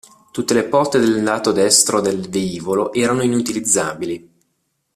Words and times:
Tutte 0.31 0.55
le 0.55 0.63
porte 0.63 0.97
nel 0.97 1.21
lato 1.21 1.51
destro 1.51 2.01
del 2.01 2.27
velivolo 2.27 2.91
erano 2.91 3.21
inutilizzabili. 3.21 4.31